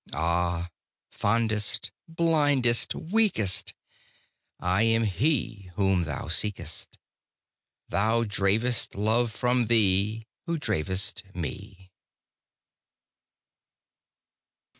[0.15, 0.71] "Ah,
[1.11, 3.75] fondest, blindest, weakest,
[4.59, 6.97] I am He Whom thou seekest!
[7.87, 11.91] Thou dravest love from thee, who dravest Me."